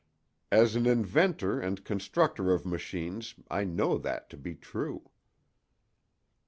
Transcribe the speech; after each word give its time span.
As 0.51 0.75
an 0.75 0.87
inventor 0.87 1.59
and 1.59 1.83
constructor 1.85 2.51
of 2.55 2.65
machines 2.65 3.35
I 3.51 3.65
know 3.65 3.99
that 3.99 4.31
to 4.31 4.37
be 4.37 4.55
true." 4.55 5.11